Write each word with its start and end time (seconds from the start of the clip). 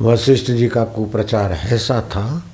वशिष्ठ 0.00 0.50
जी 0.50 0.68
का 0.68 0.84
कुप्रचार 0.84 1.52
ऐसा 1.52 2.00
था 2.00 2.44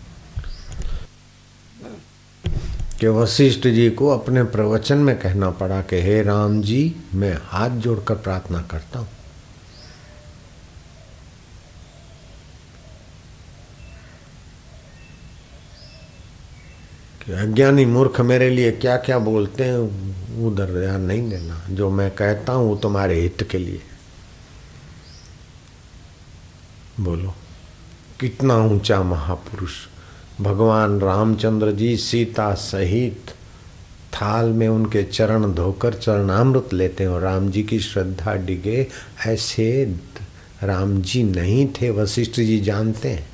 कि 3.01 3.09
वशिष्ठ 3.09 3.67
जी 3.67 3.91
को 3.91 4.09
अपने 4.09 4.43
प्रवचन 4.43 4.99
में 4.99 5.19
कहना 5.19 5.51
पड़ा 5.51 5.83
कि 5.83 5.97
हे 5.97 6.23
राम 6.23 6.63
जी, 6.63 6.97
मैं 7.15 7.39
हाथ 7.45 7.71
जोड़कर 7.71 8.15
प्रार्थना 8.15 8.63
करता 8.63 8.99
हूँ। 8.99 9.09
कि 17.27 17.33
अज्ञानी 17.33 17.85
मूर्ख 17.85 18.21
मेरे 18.21 18.51
लिए 18.51 18.73
क्या 18.73 18.97
क्या 18.97 19.19
बोलते 19.19 19.65
हैं, 19.65 19.77
उधर 20.45 20.81
ध्यान 20.81 21.01
नहीं 21.01 21.31
देना। 21.31 21.65
जो 21.71 21.91
मैं 21.91 22.11
कहता 22.11 22.53
हूँ 22.53 22.69
वो 22.69 22.77
तुम्हारे 22.77 23.21
हित 23.21 23.49
के 23.51 23.59
लिए। 23.59 23.81
बोलो। 27.01 27.35
कितना 28.21 28.57
ऊँचा 28.57 29.03
महापुरुष। 29.03 29.73
भगवान 30.41 31.01
रामचंद्र 31.01 31.73
जी 31.73 31.97
सीता 31.97 32.55
सहित 32.55 33.31
थाल 34.15 34.47
में 34.47 34.69
उनके 34.69 35.03
चरण 35.03 35.53
धोकर 35.53 35.95
चरणामृत 35.95 36.69
लेते 36.73 37.05
हैं 37.05 37.11
और 37.11 37.21
राम 37.21 37.51
जी 37.51 37.63
की 37.63 37.81
श्रद्धा 37.81 38.35
डिगे। 38.35 38.87
ऐसे 39.27 39.97
राम 40.63 41.03
जी 41.03 41.23
नहीं 41.23 41.67
थे, 41.67 41.91
वशिष्ठ 41.91 42.33
जी 42.33 42.61
जानते 42.61 43.11
हैं। 43.11 43.29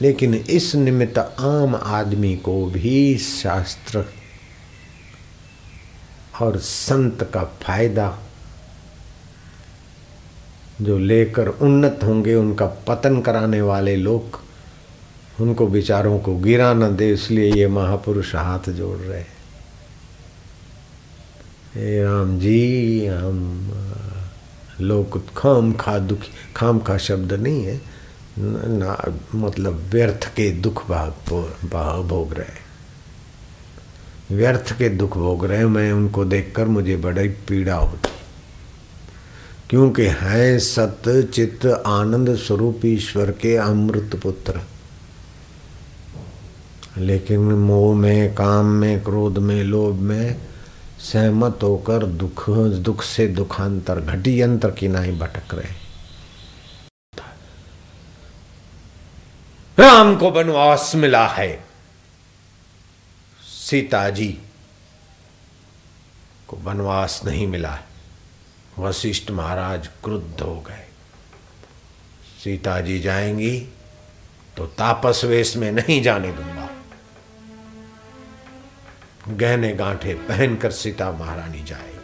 लेकिन 0.00 0.34
इस 0.34 0.74
निमित्त 0.74 1.18
आम 1.40 1.76
आदमी 1.76 2.36
को 2.36 2.66
भी 2.66 3.18
शास्त्र 3.18 4.04
और 6.40 6.56
संत 6.56 7.30
का 7.34 7.44
फ़ायदा 7.44 8.18
जो 10.80 10.98
लेकर 10.98 11.48
उन्नत 11.48 12.00
होंगे, 12.04 12.34
उनका 12.34 12.66
पतन 12.88 13.20
कराने 13.20 13.60
वाले 13.60 13.96
लोग, 13.96 14.40
उनको 15.40 15.66
विचारों 15.66 16.18
को 16.18 16.36
गिरा 16.36 16.72
न 16.74 16.96
दे, 16.96 17.12
इसलिए 17.12 17.52
ये 17.52 17.68
महापुरुष 17.68 18.34
हाथ 18.34 18.70
जोड़ 18.70 18.98
रहे 18.98 19.20
हे। 21.74 22.02
राम 22.04 22.38
जी, 22.38 23.06
हम 23.06 23.72
लोग 24.80 25.20
खाम 25.36 25.72
खा 25.72 25.98
दुखी, 25.98 26.30
खाम 26.56 26.78
खा 26.80 26.96
शब्द 26.98 27.32
नहीं 27.32 27.64
है। 27.64 27.80
ना 28.38 28.96
मतलब 29.34 29.74
व्यर्थ 29.92 30.26
के 30.28 30.50
दुख 30.52 30.82
भाग 30.88 31.12
भाग 31.70 32.02
भोग 32.04 32.32
रहे 32.34 32.64
व्यर्थ 34.30 34.72
के 34.78 34.88
दुख 34.88 35.16
भोग 35.16 35.44
रहे 35.46 35.64
मैं 35.66 35.92
उनको 35.92 36.24
देखकर 36.24 36.64
मुझे 36.66 36.96
बड़ी 36.96 37.28
पीड़ा 37.48 37.74
होती 37.74 38.08
क्योंकि 39.70 40.02
है 40.02 40.58
सत्य 40.58 41.22
चित्त 41.22 41.66
आनंद 41.86 42.36
स्वरूप 42.36 42.80
ईश्वर 42.84 43.30
के 43.30 43.56
अमृत 43.56 44.20
पुत्र। 44.22 44.60
लेकिन 46.98 47.40
मोह 47.40 47.96
में, 47.96 48.34
काम 48.34 48.66
में, 48.66 49.04
क्रोध 49.04 49.38
में, 49.38 49.62
लोभ 49.62 49.94
में 49.94 50.40
सहमत 50.98 51.58
होकर 51.62 52.06
दुख 52.06 52.50
दुख 52.50 53.02
से 53.02 53.26
दुखांतर, 53.26 54.00
घटी 54.00 54.40
यंत्र 54.40 54.70
की 54.70 54.88
नाई 54.88 55.12
भटक 55.12 55.54
रहे। 55.54 55.86
राम 59.78 60.16
को 60.16 60.30
बनवास 60.30 60.92
मिला 60.94 61.26
है। 61.26 61.64
सीता 63.42 64.10
जी 64.10 64.38
को 66.48 66.56
बनवास 66.56 67.22
नहीं 67.24 67.46
मिला। 67.46 67.72
है 67.72 67.95
वशिष्ठ 68.78 69.30
महाराज 69.30 69.86
क्रुद्ध 69.86 70.40
हो 70.40 70.60
गए। 70.60 70.86
सीता 72.44 72.80
जी 72.80 72.98
जाएँगी 72.98 73.68
तो 74.56 74.66
तापस 74.66 75.20
वेश 75.24 75.56
में 75.56 75.72
नहीं 75.72 76.02
जाने 76.02 76.32
दूँगा। 76.32 76.70
गहने 79.28 79.74
गांठे 79.74 80.14
पहनकर 80.14 80.70
सीता 80.70 81.12
महारानी 81.12 81.64
जाएगी। 81.64 81.96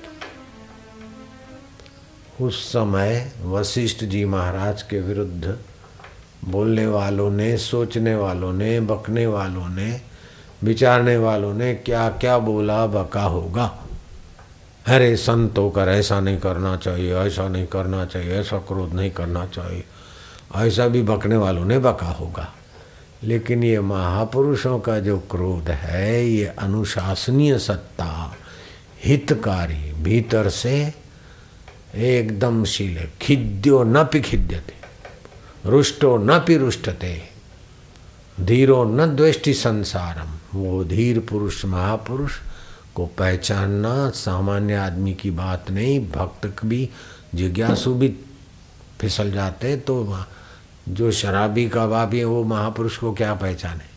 उस 2.44 2.72
समय 2.72 3.32
वशिष्ठ 3.42 4.04
जी 4.04 4.24
महाराज 4.24 4.82
के 4.82 5.00
विरुद्ध 5.00 5.58
बोलने 6.44 6.86
वालों 6.86 7.30
ने, 7.30 7.58
सोचने 7.58 8.14
वालों 8.14 8.52
ने, 8.52 8.80
बकने 8.80 9.26
वालों 9.26 9.68
ने, 9.68 10.00
विचारने 10.62 11.16
वालों 11.16 11.54
ने 11.54 11.74
क्या 11.74 12.08
क्या 12.08 12.38
बोला, 12.38 12.86
बका 12.86 13.22
होगा। 13.22 13.81
अरे 14.86 15.16
संत 15.16 15.58
होकर 15.58 15.88
ऐसा 15.88 16.20
नहीं 16.20 16.38
करना 16.38 16.76
चाहिए, 16.76 17.14
ऐसा 17.14 17.48
नहीं 17.48 17.66
करना 17.66 18.04
चाहिए, 18.04 18.34
ऐसा 18.34 18.58
क्रोध 18.58 18.92
नहीं 18.92 19.10
करना 19.10 19.46
चाहिए। 19.46 19.84
ऐसा 20.56 20.88
भी 20.88 21.02
बकने 21.02 21.36
वालों 21.36 21.64
ने 21.64 21.78
बका 21.78 22.06
होगा। 22.06 22.54
लेकिन 23.22 23.64
ये 23.64 23.80
महापुरुषों 23.80 24.78
का 24.78 24.98
जो 24.98 25.18
क्रोध 25.18 25.70
है, 25.70 26.26
ये 26.26 26.46
अनुशासनीय 26.46 27.58
सत्ता, 27.58 28.36
हितकारी 29.04 29.92
भीतर 29.92 30.48
से 30.48 30.94
एकदम 31.94 32.64
शील, 32.64 33.08
खिद्यो 33.20 33.82
न 33.82 34.04
पिखिद्यते, 34.04 34.74
रुष्टो 35.70 36.16
न 36.16 36.38
पिरुष्टते, 36.38 37.22
धीरो 38.40 38.84
न 38.84 39.16
द्वेष्टि 39.16 39.54
संसारम। 39.54 40.58
वो 40.58 40.84
धीर 40.84 41.18
पुरुष, 41.18 41.64
महापुरुष 41.64 42.32
को 42.94 43.06
पहचानना 43.06 44.10
सामान्य 44.10 44.74
आदमी 44.74 45.14
की 45.14 45.30
बात 45.30 45.70
नहीं, 45.70 46.10
भक्त 46.10 46.64
भी 46.64 46.90
जिज्ञासु 47.34 47.94
भी 47.94 48.16
फिसल 49.00 49.32
जाते 49.32 49.76
तो 49.76 50.24
जो 50.88 51.12
शराबी 51.12 51.68
का 51.68 51.86
बाबी 51.86 52.18
है, 52.18 52.24
वो 52.24 52.44
महापुरुष 52.44 52.96
को 52.96 53.12
क्या 53.12 53.34
पहचाने? 53.34 53.92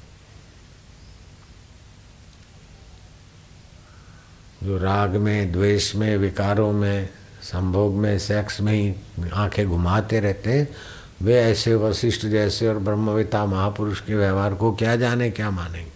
जो 4.64 4.78
राग 4.78 5.10
में, 5.10 5.52
द्वेष 5.52 5.96
में, 5.96 6.18
विकारों 6.18 6.72
में, 6.72 7.10
संभोग 7.42 7.96
में, 7.96 8.20
सेक्स 8.20 8.62
में 8.62 8.74
ही 8.74 8.96
आँखें 9.34 9.68
घुमाते 9.68 10.20
रहते 10.20 10.54
हैं, 10.54 10.76
वे 11.22 11.36
ऐसे 11.36 11.76
वशिष्ठ 11.76 12.26
जैसे 12.26 12.68
और 12.68 12.80
ब्रह्मविता 12.80 13.46
महापुरुष 13.46 14.02
के 14.02 14.16
व्यवहार 14.16 14.54
को 14.54 14.76
क्या 14.76 14.96
जाने, 14.96 15.32
क्या 15.32 15.52
मानेंगे? 15.52 15.95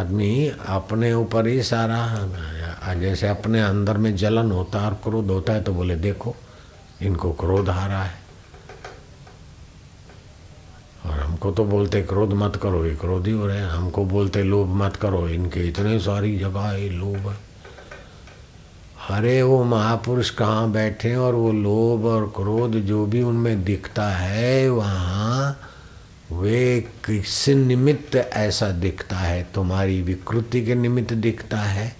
आदमी 0.00 0.52
अपने 0.68 1.12
ऊपर 1.14 1.46
ही 1.46 1.62
सारा 1.62 2.94
जैसे 2.94 3.28
अपने 3.28 3.60
अंदर 3.60 3.96
में 3.96 4.14
जलन 4.16 4.50
होता 4.50 4.80
है 4.80 4.86
और 4.86 4.94
क्रोध 5.04 5.30
होता 5.30 5.52
है 5.52 5.62
तो 5.62 5.72
बोले, 5.74 5.96
देखो, 5.96 6.34
इनको 7.02 7.32
क्रोध 7.32 7.68
आ 7.68 7.86
रहा 7.86 8.04
है। 8.04 8.18
और 11.06 11.18
हमको 11.20 11.50
तो 11.50 11.64
बोलते, 11.64 12.02
क्रोध 12.02 12.32
मत 12.32 12.56
करो, 12.56 12.84
ये 12.86 12.94
क्रोध 12.96 13.26
ही 13.26 13.32
हो 13.32 13.46
रहे 13.46 13.58
हैं। 13.58 13.68
हमको 13.68 14.04
बोलते, 14.04 14.42
लोभ 14.42 14.74
मत 14.76 14.96
करो, 14.96 15.28
इनके 15.28 15.60
इतने 15.60 15.98
सारी 15.98 16.38
जगह 16.38 16.60
है 16.60 16.88
लोभ 16.88 17.32
अरे, 19.10 19.42
वो 19.42 19.62
महापुरुष 19.64 20.30
कहाँ 20.30 20.70
बैठे 20.70 21.14
और 21.16 21.34
वो 21.34 21.52
लोभ 21.52 22.04
और 22.06 22.26
क्रोध 22.36 22.72
जो 22.80 23.06
भी 23.06 23.22
उनमें 23.22 23.62
दिखता 23.64 24.08
है, 24.08 24.68
वहाँ 24.70 25.29
वे 26.32 26.80
किस 26.80 27.48
निमित्त 27.48 28.16
ऐसा 28.16 28.70
दिखता 28.70 29.16
है? 29.16 29.48
तुम्हारी 29.54 30.02
विकृति 30.02 30.64
के 30.64 30.74
निमित्त 30.74 31.12
दिखता 31.12 31.58
है? 31.58 31.96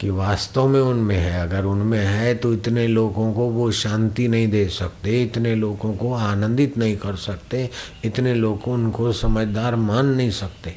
कि 0.00 0.10
वास्तव 0.10 0.68
में 0.68 0.80
उनमें 0.80 1.16
है? 1.16 1.40
अगर 1.40 1.64
उनमें 1.64 2.06
है 2.06 2.34
तो 2.34 2.54
इतने 2.54 2.86
लोगों 2.86 3.32
को 3.32 3.48
वो 3.48 3.72
शांति 3.72 4.28
नहीं 4.28 4.48
दे 4.48 4.68
सकते, 4.68 5.22
इतने 5.22 5.54
लोगों 5.54 5.94
को 5.94 6.14
आनंदित 6.14 6.78
नहीं 6.78 6.96
कर 6.96 7.16
सकते, 7.16 7.70
इतने 8.04 8.34
लोग 8.34 8.68
उनको 8.68 9.12
समझदार 9.12 9.76
मान 9.76 10.06
नहीं 10.06 10.30
सकते। 10.30 10.76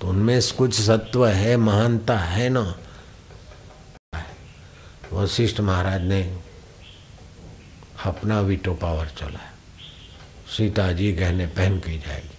तो 0.00 0.08
उनमें 0.08 0.40
कुछ 0.58 0.80
सत्व 0.80 1.26
है, 1.26 1.56
महानता 1.56 2.18
है 2.18 2.48
ना? 2.48 2.78
वशिष्ठ 5.12 5.60
महाराज 5.60 6.02
ने 6.02 6.38
अपना 8.04 8.40
वीटो 8.40 8.74
पावर 8.74 9.06
चलाया। 9.06 9.52
सीता 10.48 10.90
जी 10.92 11.12
गहने 11.12 11.46
पहन 11.46 11.78
के 11.78 11.96
जाएगी। 11.98 12.34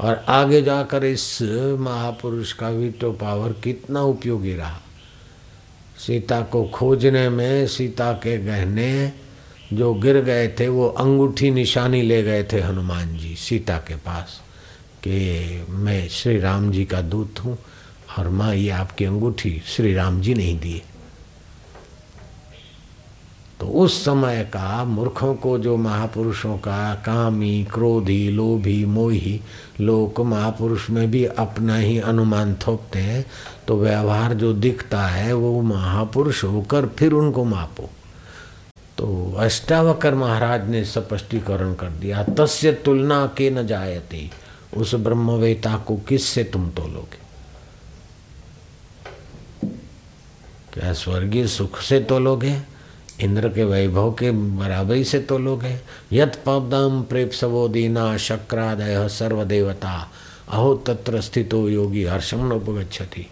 और 0.00 0.24
आगे 0.28 0.62
जाकर 0.62 1.04
इस 1.04 1.38
महापुरुष 1.78 2.52
का 2.52 2.68
वीटो 2.68 3.12
पावर 3.12 3.52
कितना 3.64 4.02
उपयोगी 4.02 4.54
रहा। 4.54 4.80
सीता 5.98 6.40
को 6.42 6.64
खोजने 6.64 7.28
में, 7.28 7.66
सीता 7.66 8.12
के 8.12 8.36
गहने 8.38 9.12
जो 9.72 9.92
गिर 9.94 10.20
गए 10.20 10.48
थे, 10.48 10.68
वो 10.68 10.86
अंगूठी 10.88 11.50
निशानी 11.50 12.02
ले 12.02 12.22
गए 12.22 12.44
थे 12.44 12.60
हनुमान 12.60 13.16
जी, 13.18 13.34
सीता 13.36 13.76
के 13.78 13.96
पास, 13.96 14.40
कि 15.04 15.66
मैं 15.70 16.08
श्री 16.08 16.38
राम 16.38 16.70
जी 16.70 16.84
का 16.84 17.00
दूत 17.02 17.40
हूँ 17.44 17.58
और 18.18 18.28
माँ 18.28 18.54
ये 18.54 18.70
आपकी 18.70 19.04
अंगूठी 19.04 19.62
श्री 19.66 19.94
राम 19.94 20.20
जी 20.20 20.34
नहीं 20.34 20.58
दिए 20.60 20.82
तो 23.60 23.66
उस 23.66 24.04
समय 24.04 24.42
का 24.52 24.84
मूर्खों 24.84 25.34
को 25.34 25.58
जो 25.58 25.76
महापुरुषों 25.76 26.56
का 26.58 26.94
कामी, 27.06 27.64
क्रोधी, 27.64 28.28
लोभी, 28.28 28.84
मोही 28.84 29.40
लोग 29.80 30.20
महापुरुष 30.20 30.88
में 30.90 31.10
भी 31.10 31.24
अपना 31.24 31.76
ही 31.76 31.98
अनुमान 32.00 32.54
थोपते 32.66 32.98
हैं 32.98 33.24
तो 33.68 33.76
व्यवहार 33.78 34.34
जो 34.34 34.52
दिखता 34.52 35.02
है 35.02 35.32
वो 35.32 35.60
महापुरुष 35.62 36.42
होकर 36.44 36.86
फिर 36.88 37.12
उनको 37.12 37.44
मापो। 37.44 37.88
तो 38.98 39.34
अष्टावकर 39.38 40.14
महाराज 40.14 40.68
ने 40.70 40.84
स्पष्टीकरण 40.84 41.74
कर 41.74 41.90
दिया, 41.90 42.22
तस्य 42.24 42.72
तुलना 42.84 43.24
के 43.36 43.50
न 43.50 43.66
जायते, 43.66 44.28
उस 44.76 44.94
ब्रह्मवेता 44.94 45.76
को 45.76 45.96
किससे 46.08 46.44
तुम 46.44 46.68
तोलोगे? 46.70 47.18
क्या 50.72 50.92
स्वर्गीय 50.92 51.46
सुख 51.46 51.80
से 51.80 52.00
तोलोगे? 52.00 52.56
इंद्र 53.20 53.48
के 53.48 53.64
वैभव 53.64 54.12
के 54.12 54.30
बराबरी 54.30 55.04
से 55.04 55.18
तो 55.18 55.38
लोग 55.38 55.62
हैं। 55.62 55.82
यत 56.12 56.42
पदम 56.46 57.04
प्रेप 57.08 57.30
सवो 57.30 57.68
दीना 57.68 58.16
शक्रादय 58.16 59.08
सर्वदेवता। 59.08 60.10
अहो, 60.48 60.74
तत्र 60.74 61.20
स्थितो 61.20 61.68
योगी 61.68 62.04
हर्षम 62.04 62.38
नोपगछति 62.38 63.26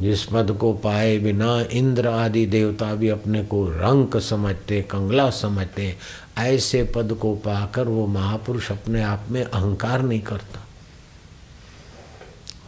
जिस 0.00 0.24
पद 0.24 0.56
को 0.60 0.72
पाए 0.72 1.18
बिना 1.18 1.60
इंद्र 1.72 2.08
आदि 2.08 2.46
देवता 2.46 2.94
भी 2.94 3.08
अपने 3.08 3.44
को 3.44 3.68
रंक 3.68 4.16
समझते, 4.16 4.82
कंगला 4.82 5.30
समझते, 5.30 5.96
ऐसे 6.38 6.82
पद 6.84 7.12
को 7.12 7.34
पाकर 7.34 7.88
वो 7.88 8.06
महापुरुष 8.06 8.72
अपने 8.72 9.02
आप 9.02 9.26
में 9.30 9.44
अहंकार 9.44 10.02
नहीं 10.02 10.20
करता। 10.20 10.64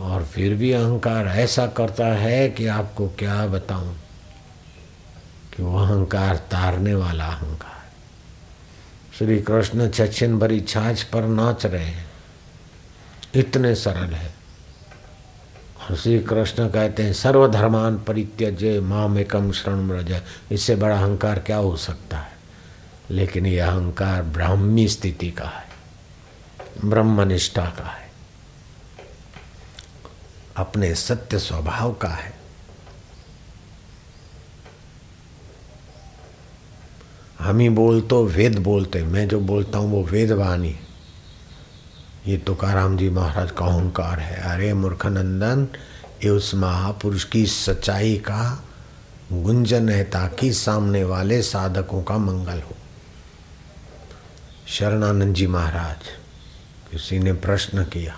और 0.01 0.25
फिर 0.25 0.55
भी 0.55 0.73
अहंकार 0.73 1.27
ऐसा 1.27 1.67
करता 1.67 2.07
है 2.07 2.49
कि 2.49 2.67
आपको 2.67 3.09
क्या 3.09 3.47
बताऊँ? 3.47 3.97
कि 5.57 5.63
वो 5.63 5.79
अहंकार 5.79 6.37
तारने 6.37 6.95
वाला 6.95 7.27
अहंकार 7.27 7.81
श्री 9.19 9.43
कृष्ण 9.43 9.91
छछन 9.91 10.39
भरी 10.39 10.61
छाछ 10.61 11.03
पर 11.03 11.23
नाच 11.23 11.67
रहे 11.67 11.85
हैं। 11.85 12.11
इतने 13.35 13.75
सरल 13.75 14.15
है। 14.15 14.35
और 15.81 15.97
श्री 15.97 16.21
कृष्ण 16.21 16.69
कहते 16.69 17.03
हैं, 17.03 17.13
सर्वधर्मान 17.13 17.99
परित्यज 17.99 18.83
माम 18.83 19.19
एकम 19.19 19.53
शरण 19.53 19.91
रज। 19.91 20.23
इससे 20.53 20.77
बड़ा 20.77 20.99
अहंकार 20.99 21.39
क्या 21.39 21.57
हो 21.57 21.77
सकता 21.77 22.19
है? 22.19 22.33
लेकिन 23.11 23.47
यह 23.47 23.67
अहंकार 23.67 24.23
ब्राह्मी 24.23 24.89
स्थिति 24.89 25.31
का 25.31 25.45
है। 25.45 25.69
ब्रह्मनिष्ठा 26.85 27.65
का 27.65 27.89
है। 27.89 28.13
अपने 30.57 30.95
सत्य 30.95 31.39
स्वभाव 31.39 31.93
का 31.93 32.09
है। 32.09 32.40
हम 37.41 37.59
ही 37.59 37.69
बोल 37.71 38.01
तो 38.03 38.25
वेद 38.27 38.59
बोलते 38.59 39.03
मैं 39.05 39.27
जो 39.29 39.41
बोलता 39.41 39.79
हूँ, 39.79 39.91
वो 39.93 40.03
वेद 40.05 40.33
वाणी 40.33 40.75
ये 42.27 42.37
तुकाराम 42.39 42.97
जी 42.97 43.09
महाराज 43.11 43.51
का 43.51 43.65
अहंकार 43.67 44.19
है। 44.21 44.37
अरे 44.45 44.73
मूर्खनंदन, 44.75 45.67
ये 46.25 46.31
उस 46.31 46.55
महापुरुष 46.55 47.25
की 47.25 47.45
सच्चाई 47.47 48.17
का 48.19 48.43
गुंजन 49.33 49.89
है 49.89 50.03
ताकि 50.05 50.53
सामने 50.53 51.03
वाले 51.05 51.41
साधकों 51.43 52.03
का 52.03 52.19
मंगल 52.19 52.61
हो। 52.61 52.77
शरणानंद 54.69 55.35
जी 55.35 55.47
महाराज, 55.47 56.09
किसी 56.91 57.19
ने 57.19 57.33
प्रश्न 57.35 57.85
किया, 57.85 58.17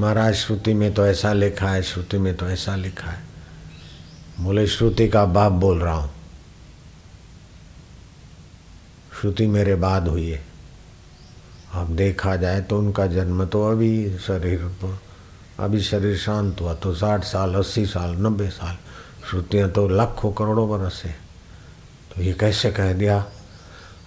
महाराज, 0.00 0.34
श्रुति 0.34 0.74
में 0.74 0.92
तो 0.94 1.06
ऐसा 1.06 1.32
लिखा 1.32 1.68
है, 1.68 1.82
श्रुति 1.82 2.18
में 2.18 2.34
तो 2.36 2.48
ऐसा 2.48 2.76
लिखा 2.76 3.10
है। 3.10 3.22
बोले, 4.40 4.66
श्रुति 4.66 5.08
का 5.08 5.24
बाप 5.26 5.52
बोल 5.52 5.80
रहा 5.80 5.94
हूँ। 5.94 6.10
श्रुति 9.20 9.46
मेरे 9.46 9.74
बाद 9.74 10.06
हुई 10.08 10.28
है। 10.30 10.40
अब 11.74 11.88
देखा 11.96 12.34
जाए 12.36 12.60
तो 12.60 12.78
उनका 12.78 13.06
जन्म 13.06 13.44
तो 13.44 13.62
अभी 13.70 14.18
शरीर 14.18 14.62
पर 14.82 14.98
अभी 15.64 15.80
शरीर 15.80 16.16
शांत 16.16 16.60
हुआ 16.60 16.74
तो 16.74 16.94
साठ 16.94 17.24
साल, 17.24 17.54
अस्सी 17.54 17.84
साल, 17.86 18.16
नब्बे 18.16 18.48
साल। 18.48 18.76
श्रुतियाँ 19.30 19.68
तो 19.70 19.86
लाखों 19.88 20.32
करोड़ों 20.32 20.68
बरस 20.70 21.02
है। 21.04 21.14
तो 22.10 22.22
ये 22.22 22.32
कैसे 22.32 22.70
कह 22.70 22.92
दिया? 22.92 23.18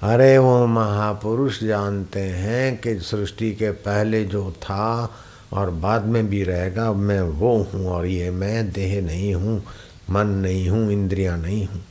अरे 0.04 0.38
वो 0.38 0.66
महापुरुष 0.68 1.64
जानते 1.64 2.20
हैं 2.20 2.78
कि 2.78 3.00
सृष्टि 3.00 3.52
के 3.54 3.72
पहले 3.72 4.24
जो 4.26 4.52
था 4.62 5.14
और 5.54 5.70
बाद 5.70 6.06
में 6.06 6.28
भी 6.30 6.44
रहेगा 6.44 6.92
मैं 6.94 7.22
वो 7.22 7.58
हूँ 7.64 7.88
और 7.88 8.06
ये 8.06 8.32
मैं, 8.32 8.72
देह 8.72 9.02
नहीं 9.02 9.34
हूँ, 9.36 9.64
मन 10.10 10.28
नहीं 10.28 10.70
हूँ, 10.70 10.92
इंद्रियाँ 10.92 11.38
नहीं 11.38 11.66
हूँ। 11.68 11.82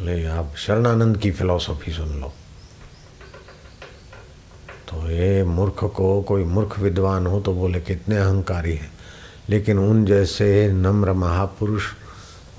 ले, 0.00 0.24
आप 0.26 0.54
शरणानंद 0.56 1.16
की 1.16 1.30
फिलॉसफी 1.30 1.92
सुन 1.92 2.20
लो। 2.20 2.32
तो 4.88 5.10
ये 5.10 5.42
मूर्ख 5.44 5.84
को 5.96 6.22
कोई 6.22 6.44
मूर्ख 6.44 6.78
विद्वान 6.78 7.26
हो 7.26 7.40
तो 7.40 7.54
बोले, 7.54 7.80
कितने 7.80 8.16
अहंकारी 8.16 8.74
हैं। 8.74 8.92
लेकिन 9.50 9.78
उन 9.78 10.04
जैसे 10.04 10.68
नम्र 10.72 11.12
महापुरुष, 11.12 11.84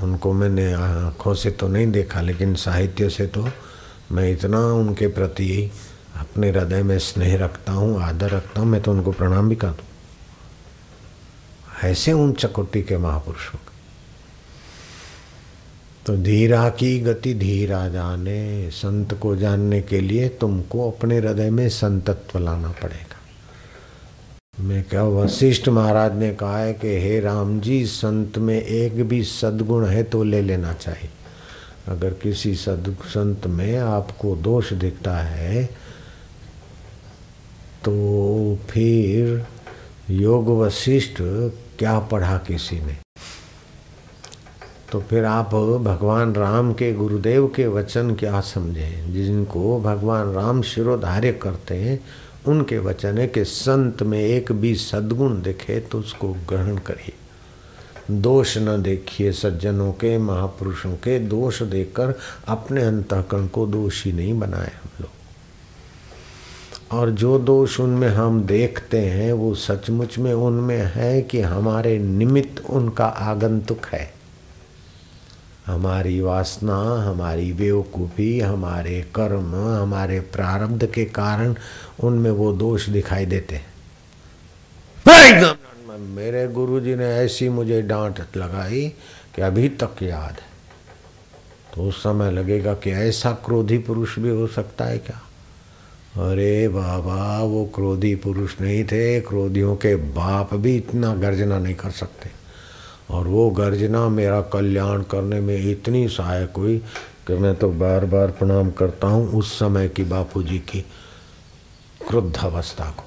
उनको 0.04 0.34
मैंने 0.34 0.72
आँखों 0.74 1.34
से 1.34 1.52
तो 1.52 1.68
नहीं 1.68 1.88
देखा, 1.92 2.22
लेकिन 2.22 2.56
साहित्य 2.56 3.10
से 3.10 3.28
तो 3.28 3.48
मैं 4.12 4.32
इतना 4.32 4.60
उनके 4.74 5.08
प्रति 5.08 5.72
अपने 6.16 6.50
हृदय 6.50 6.84
में 6.84 6.98
स्नेह 7.00 7.38
रखता 7.38 7.72
हूँ, 7.72 8.02
आदर 8.02 8.30
रखता 8.30 8.62
हूँ, 8.62 8.70
मैं 8.70 8.82
तो 8.82 8.92
उनको 8.92 9.12
प्रणाम 9.12 9.50
भी 9.50 9.56
कर 9.56 9.68
दूँ 9.68 9.88
ऐसे 11.84 12.12
उन 12.12 12.32
कोटि 12.46 12.82
के 12.82 12.98
महापुरुषों 12.98 13.58
तो 16.06 16.16
धीरा 16.18 16.70
की 16.70 17.00
गति 17.00 17.34
धीरा 17.34 17.88
जाने, 17.90 18.70
संत 18.70 19.14
को 19.14 19.36
जानने 19.36 19.82
के 19.82 20.00
लिए 20.02 20.30
तुमको 20.42 20.90
अपने 20.92 21.18
हृदय 21.18 21.50
में 21.50 21.68
संतत्व 21.70 22.40
लाना 22.40 22.72
पड़ेगा। 22.82 23.18
मैं 24.60 24.84
क्या 24.84 25.04
वशिष्ठ 25.04 25.68
महाराज 25.70 26.16
ने 26.16 26.32
कहा 26.34 26.58
है 26.60 26.74
कि 26.74 26.88
हे 27.02 27.20
राम 27.20 27.60
जी, 27.60 27.86
संत 27.86 28.38
में 28.38 28.62
एक 28.62 29.04
भी 29.04 29.24
सद्गुण 29.24 29.86
है 29.86 30.04
तो 30.04 30.24
ले 30.24 30.42
लेना 30.42 30.74
चाहिए। 30.74 31.10
अगर 31.88 32.14
किसी 32.14 32.54
सद 32.56 32.96
संत 33.06 33.48
में 33.48 33.78
आपको 33.78 34.36
दोष 34.36 34.74
दिखता 34.74 35.18
है 35.18 35.66
तो 37.86 37.94
फिर 38.70 39.46
योग 40.10 40.50
वशिष्ठ 40.60 41.22
क्या 41.80 42.00
पढ़ा 42.00 42.38
किसी 42.38 42.80
ने? 42.80 42.98
तो 44.92 45.02
फिर 45.02 45.26
आप 45.26 45.56
भगवान 45.84 46.36
राम 46.36 46.74
के, 46.74 46.94
गुरुदेव 46.94 47.48
के 47.48 47.68
वचन 47.68 48.16
क्या 48.16 48.42
समझे? 48.42 49.06
जिनको 49.10 49.82
भगवान 49.82 50.34
राम 50.34 50.62
शिरोधार्य 50.62 51.32
करते 51.32 51.76
हैं, 51.76 52.00
उनके 52.48 52.78
वचन 52.78 53.18
है 53.18 53.28
कि 53.28 53.46
संत 53.46 54.04
में 54.04 54.20
एक 54.20 54.52
भी 54.52 54.76
सद्गुण 54.76 55.42
दिखे 55.42 55.80
तो 55.80 56.00
उसको 56.00 56.34
ग्रहण 56.34 56.78
करिए। 56.78 57.14
दोष 58.12 58.58
न 58.58 58.82
देखिए 58.84 59.32
सज्जनों 59.32 59.92
के, 59.92 60.18
महापुरुषों 60.18 60.94
के, 60.94 61.20
दोष 61.20 61.64
देखकर 61.64 62.14
अपने 62.48 62.84
अंतकरण 62.84 63.48
को 63.48 63.68
दोषी 63.68 64.12
नहीं 64.12 64.40
बनाए 64.40 64.72
हम 64.84 64.90
लोग। 65.02 65.10
और 66.92 67.10
जो 67.10 67.40
दोष 67.40 67.80
उनमें 67.80 68.10
हम 68.10 68.44
देखते 68.44 69.00
हैं, 69.00 69.34
वो 69.34 69.56
सचमुच 69.56 70.18
में 70.18 70.34
उनमें 70.34 70.92
है 70.96 71.22
कि 71.22 71.42
हमारे 71.42 72.00
निमित्त 72.00 72.70
उनका 72.70 73.06
आगंतुक 73.06 73.86
है। 73.86 74.19
हमारी 75.70 76.20
वासना 76.22 76.78
हमारी 77.04 77.54
बेवकूफ़ी 77.54 78.40
हमारे 78.40 79.02
कर्म 79.16 79.56
हमारे 79.56 80.20
प्रारब्ध 80.20 80.86
के 80.86 81.06
कारण 81.06 81.56
उनमें 82.04 82.32
वो 82.32 82.52
दोष 82.54 82.90
दिखाई 82.90 83.26
देते 83.26 83.62
मेरे 86.00 86.48
गुरुजी 86.48 86.96
ने 86.96 87.06
ऐसी 87.06 87.50
मुझे 87.50 87.82
डांट 87.82 88.20
लगाई 88.38 88.88
कि 89.36 89.42
अभी 89.42 89.70
तक 89.70 90.04
याद 90.04 90.32
है। 90.32 90.48
तो 91.76 91.84
उस 91.84 92.00
समय 92.04 92.32
लगेगा 92.32 92.74
कि 92.74 92.92
ऐसा 92.92 93.32
क्रोधी 93.32 93.78
पुरुष 93.78 94.20
भी 94.20 94.30
हो 94.30 94.48
सकता 94.48 94.86
है 94.86 94.98
क्या? 94.98 95.22
अरे 96.30 96.68
बाबा 96.68 97.40
वो 97.44 97.66
क्रोधी 97.76 98.16
पुरुष 98.16 98.56
नहीं 98.62 98.84
थे 98.84 99.22
क्रोधियों 99.22 99.76
के 99.76 99.96
बाप 99.96 100.54
भी 100.54 100.76
इतना 100.78 101.14
गर्जना 101.16 101.60
नहीं 101.60 101.76
कर 101.76 101.92
सकते। 101.92 102.39
और 103.10 103.28
वो 103.28 103.50
गर्जना 103.50 104.08
मेरा 104.10 104.42
कल्याण 104.42 105.02
करने 105.02 105.40
में 105.40 105.72
इतनी 105.72 106.08
सहायक 106.08 106.58
हुई 106.58 106.78
कि 107.28 107.34
मैं 107.34 107.56
तो 107.56 107.70
बार 107.70 108.06
बार 108.06 108.28
प्रणाम 108.28 108.72
करता 108.72 109.08
हूँ 109.08 109.32
उस 109.32 109.60
समय 109.60 109.88
की 109.88 110.04
बापू 110.04 110.44
जी 110.44 110.58
की 110.60 110.86
क्रुद्ध 112.08 112.38
अवस्था 112.38 112.86
को। 112.86 113.04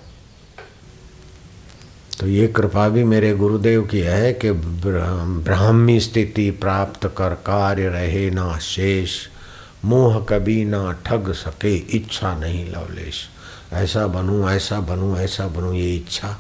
तो 2.21 2.26
ये 2.26 2.47
कृपा 2.49 2.88
भी 2.88 3.04
मेरे 3.04 3.35
गुरुदेव 3.35 3.82
की 3.82 4.00
है 4.00 4.32
कि 4.32 4.50
ब्राह्मी 4.52 6.00
स्थिति 6.00 6.50
प्राप्त 6.50 7.06
कर 7.06 7.35
कार्य 7.35 7.88
रहे 7.88 8.30
ना 8.30 8.59
शेष, 8.59 9.16
मोह 9.85 10.21
कभी 10.25 10.64
ना 10.64 10.92
ठग 11.06 11.32
सके, 11.32 11.76
इच्छा 11.76 12.38
नहीं 12.38 12.66
लवलेश। 12.71 13.28
ऐसा 13.73 14.06
बनूं 14.06 14.50
ऐसा 14.50 14.80
बनूं 14.80 15.16
ऐसा 15.16 15.47
बनूं, 15.47 15.73
ये 15.73 15.97
इच्छा। 15.97 16.37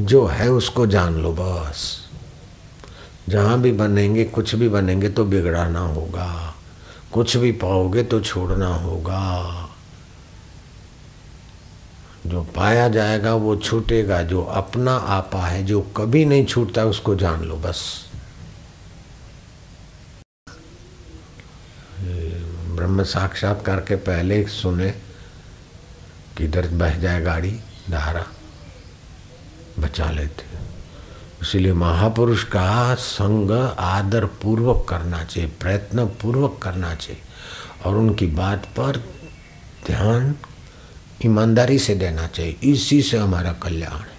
जो 0.00 0.26
है 0.26 0.50
उसको 0.50 0.86
जान 0.86 1.14
लो 1.14 1.32
बस। 1.32 2.01
जहाँ 3.28 3.60
भी 3.60 3.72
बनेंगे, 3.72 4.24
कुछ 4.24 4.54
भी 4.54 4.68
बनेंगे 4.68 5.08
तो 5.08 5.24
बिगड़ाना 5.24 5.80
होगा। 5.80 6.54
कुछ 7.12 7.36
भी 7.36 7.52
पाओगे 7.52 8.02
तो 8.02 8.20
छोड़ना 8.20 8.74
होगा। 8.74 9.68
जो 12.26 12.42
पाया 12.42 12.88
जाएगा 12.88 13.34
वो 13.34 13.56
छूटेगा, 13.56 14.22
जो 14.22 14.42
अपना 14.42 14.96
आपा 14.96 15.46
है, 15.46 15.64
जो 15.64 15.80
कभी 15.80 16.24
नहीं 16.24 16.46
छूटता 16.46 16.84
उसको 16.84 17.14
जान 17.14 17.42
लो 17.42 17.56
बस। 17.56 18.10
ब्रह्म 22.76 23.02
साक्षात्कार 23.02 23.80
के 23.80 23.96
पहले 23.96 24.46
सुने, 24.46 24.90
किधर 26.36 26.68
बह 26.68 26.98
जाए 26.98 27.20
गाड़ी, 27.20 27.60
धारा, 27.90 28.26
बचा 29.78 30.10
लेते। 30.10 30.44
इसलिए 31.42 31.72
महापुरुष 31.72 32.44
का 32.44 32.94
संग 32.94 33.50
आदर 33.78 34.24
पूर्वक 34.42 34.86
करना 34.88 35.22
चाहिए, 35.24 35.50
प्रयत्न 35.60 36.06
पूर्वक 36.22 36.58
करना 36.62 36.94
चाहिए 36.94 37.20
और 37.84 37.96
उनकी 37.96 38.26
बात 38.26 38.66
पर 38.66 38.96
ध्यान 39.86 40.34
ईमानदारी 41.24 41.78
से 41.78 41.94
देना 41.94 42.26
चाहिए। 42.26 42.56
इसी 42.62 43.02
से 43.02 43.16
हमारा 43.16 43.52
कल्याण। 43.52 44.11